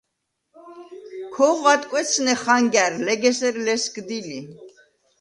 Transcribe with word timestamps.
ქოღვ 1.35 1.63
ადკვეცნე 1.73 2.33
ხანგა̈რ, 2.41 2.93
ლეგ 3.05 3.21
ესერ 3.29 3.55
ლესგდი 3.65 4.19
ლი. 4.27 4.39